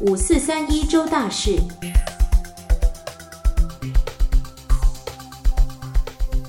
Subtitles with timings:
[0.00, 1.58] 五四三一周大事。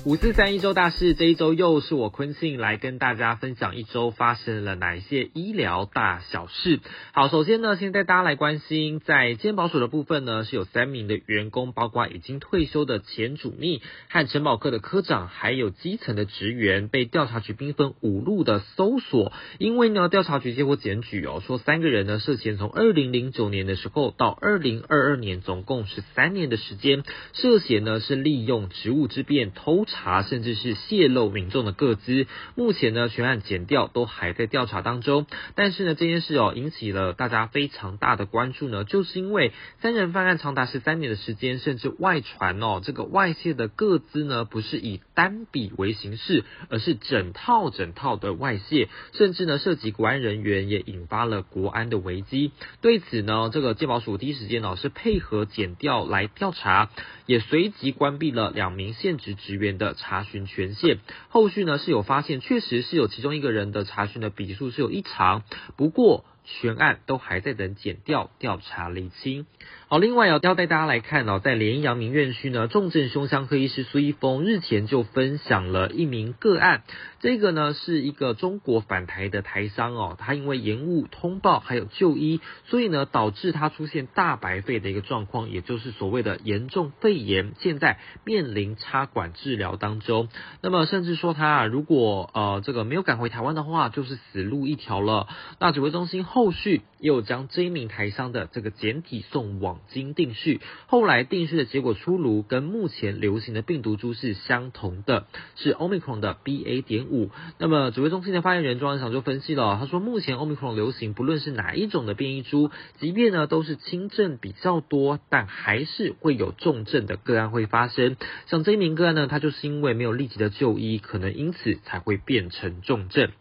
[0.04, 6.80] 五四三一周大事，这一周又是我坤信来跟大家分享一周发生了哪一些医疗大小事。
[7.12, 19.32] 好，首先呢，先带大家来关心，在健保署的部分呢，是有三名的员工，包括已经退休的前主秘和城保科的科长，还有基层的职员，被调查局兵分五路的搜索。
[19.58, 29.86] 因为呢，调查局接获检举哦，说三个人呢涉嫌从二零零九年的时候到二零二二年，总共是三年的时间，涉嫌呢是利用职务之便偷。
[29.92, 35.26] 查甚至是泄露民众的个资，目前呢全案检调都还在调查当中。
[35.54, 52.52] 但是呢这件事哦引起了大家非常大的关注呢，就是因为三人犯案长达十三年的时间，甚至外传哦这个外泄的个资呢不是以单笔为形式，而是整套整套的外泄，甚至呢涉及国安人员，也引发了国安的危机。
[52.80, 56.88] 对此呢这个鉴宝署第一时间呢是配合检调来调查，
[57.26, 59.72] 也随即关闭了两名现职职员。
[59.82, 65.42] 的查询权限，后续呢是有发现，确实是有其中一个人的查询的笔数是有异常，
[65.76, 69.46] 不过全案都还在等检调调查厘清。
[69.88, 76.82] 好，另外要要带大家来看哦，在连阳明院区呢，重症胸腔科医师苏一峰日前就分享了一名个案，
[77.20, 90.28] 这个呢是一个中国返台的台商哦，他因为延误通报还有就医，所以呢导致他出现大白肺的一个状况，也就是所谓的严重肺炎，现在面临插管治疗当中。
[90.62, 95.28] 那么甚至说他啊，如果呃这个没有赶回台湾的话，就是死路一条了。
[95.60, 99.80] 那指挥中心后续又将这一名台商的这个简体送往。
[99.88, 105.26] 经定序，后来定序的结果出炉，跟目前流行的病毒株是相同的，
[105.56, 106.80] 是 Omicron 的 BA.
[106.80, 107.28] 点五。
[107.58, 118.16] 那么指挥中心的发言人庄院长就分析了，他说目前 Omicron 流行，不论是哪一种的变异株，即便呢都是轻症比较多，但还是会有重症的个案会发生。
[118.46, 123.32] 像这一名个案呢，他就是因为没有立即的就医，可能因此才会变成重症。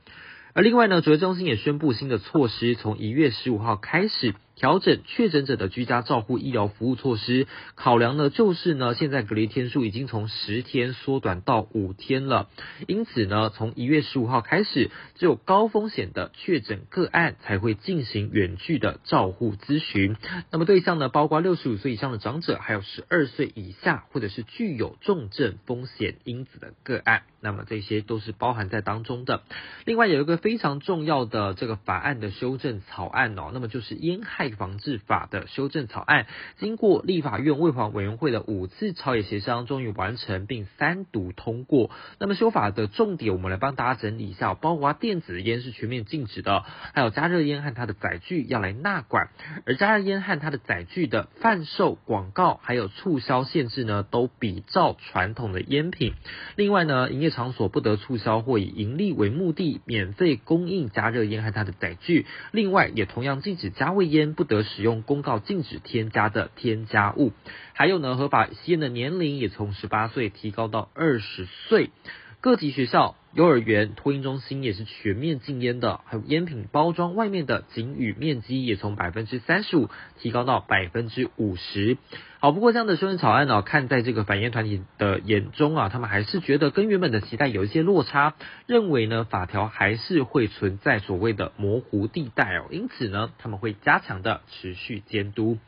[0.53, 4.35] 而另外呢，卓越中心也宣布新的措施，从一月十五号开始。
[4.61, 12.47] 调整确诊者的居家照护医疗服务措施，考量呢就是呢，现在隔离天数已经从十天缩短到五天了，
[12.85, 20.15] 因此呢，从一月十五号开始，只有高风险的确诊个案才会进行远距的照护咨询。
[20.51, 29.41] 那么对象呢，包括六十五岁以上的长者，还有十二岁以下或者是具有重症风险因子的个案，那么这些都是包含在当中的。
[29.85, 34.50] 另外有一个非常重要的这个法案的修正草案哦，那么就是烟害。
[34.51, 41.89] 防治法的修正草案，经过立法院卫环委员会的五次朝野协商，终于完成并三读通过。
[42.19, 46.63] 那么修法的重点，我们来帮大家整理一下，包括电子烟是全面禁止的，
[46.93, 49.29] 还有加热烟和它的载具要来纳管，
[49.65, 56.13] 而加热烟和它的载具的贩售广告还有促销限制呢，都比照传统的烟品。
[56.55, 62.25] 另外呢，营业场所不得促销或以盈利为目的免费供应加热烟和它的载具。
[62.51, 64.33] 另外也同样禁止加味烟。
[64.41, 67.31] 不得使用公告禁止添加的添加物，
[67.73, 71.91] 还有呢，合法吸烟的年龄也从十八岁提高到二十岁。
[72.39, 81.97] 各级学校、幼儿园、托婴中心也是全面禁烟的，还有烟品包装外面的警语面积也从百分之三十五提高到百分之五十。
[82.41, 88.33] 好，不过这样的修正草案呢，看在这个反烟团体的眼中啊，他们还是觉得跟原本的期待有一些落差，
[88.65, 95.59] 认为呢法条还是会存在所谓的模糊地带哦，因此呢他们会加强的持续监督。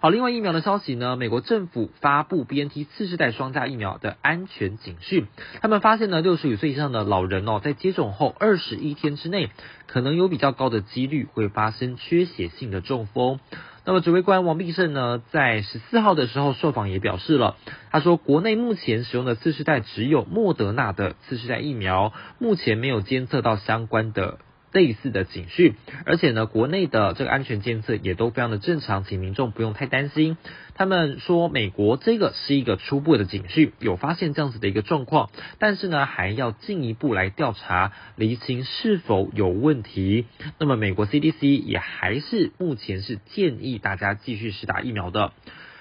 [0.00, 5.26] 好，另外疫苗的消息呢，美国政府发布 BNT 次世代双价疫苗的安全警讯，
[5.62, 9.50] 他们发现呢六十五岁以上的老人哦，在接种后二十一天之内，
[9.86, 13.40] 可能有比较高的几率会发生缺血性的中风。
[13.84, 17.56] 那么指挥官王必胜呢，在十四号的时候受访也表示了，
[17.90, 24.38] 他说国内目前使用的次世代只有莫德纳的次世代疫苗，目前没有监测到相关的
[24.72, 25.74] 类似的警讯，
[26.04, 30.36] 而且呢，国内的这个安全监测也都非常的正常，请民众不用太担心。
[30.74, 40.26] 他们说，美国这个是一个初步的警讯，有发现这样子的一个状况，但是呢，还要进一步来调查，厘清是否有问题。
[40.58, 45.32] 那么，美国 CDC 也还是目前是建议大家继续施打疫苗的。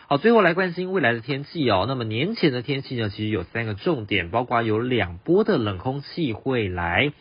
[0.07, 1.85] 好，最后来关心未来的天气哦。
[1.87, 7.11] 那么年前的天气呢，其实有三个重点，包括有两波的冷空气会来。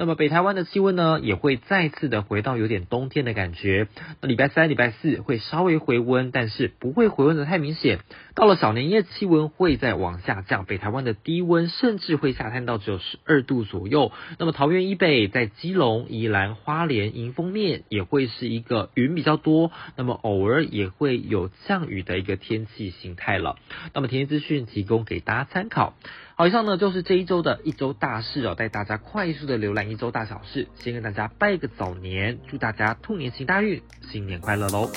[0.00, 3.88] 那么北台湾的气温呢，也会再次的回到有点冬天的感觉。
[4.20, 7.98] 那礼拜三、礼拜四会稍微回温，但是不会回温的太明显。
[8.36, 14.12] 到了小年夜，气温会再往下降，北台湾的低温甚至会下探到只有十二度左右。
[14.38, 23.56] 那么桃园以北，在基隆、宜兰花莲、迎风面也会是一个云比较多，那么偶尔也会有降雨的一个天气形态了。
[23.94, 25.94] 那么天气资讯提供给大家参考。
[26.40, 30.68] 好，以上呢就是这一周的一周大事哦，带大家快速的浏览一周大小事。
[30.76, 34.88] 先跟大家拜个早年，祝大家兔年行大运，新年快乐喽！